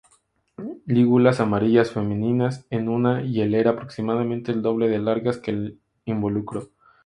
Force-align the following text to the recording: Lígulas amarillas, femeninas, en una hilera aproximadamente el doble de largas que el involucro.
Lígulas 0.87 1.39
amarillas, 1.41 1.91
femeninas, 1.91 2.65
en 2.71 2.89
una 2.89 3.21
hilera 3.21 3.69
aproximadamente 3.69 4.51
el 4.51 4.63
doble 4.63 4.89
de 4.89 4.97
largas 4.97 5.37
que 5.37 5.51
el 5.51 5.79
involucro. 6.05 6.71